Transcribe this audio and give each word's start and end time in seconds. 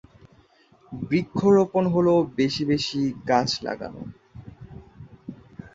বৃক্ষরোপন 0.91 1.83
হলো 1.87 2.13
বেশি 2.37 2.63
বেশি 2.65 3.01
গাছ 3.29 3.49
লাগানো। 3.63 4.01